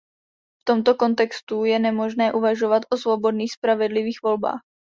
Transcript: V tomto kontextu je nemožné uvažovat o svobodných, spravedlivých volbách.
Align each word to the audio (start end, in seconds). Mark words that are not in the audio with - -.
V 0.59 0.63
tomto 0.65 0.95
kontextu 0.97 1.61
je 1.69 1.77
nemožné 1.79 2.33
uvažovat 2.33 2.83
o 2.89 2.97
svobodných, 2.97 3.53
spravedlivých 3.53 4.19
volbách. 4.25 4.61